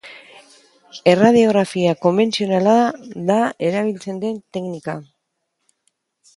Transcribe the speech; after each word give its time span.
Erradiografia 1.11 1.91
konbentzionala 2.07 2.75
da 3.29 3.37
erabiltzen 3.69 4.21
den 4.27 4.43
teknika. 4.59 4.99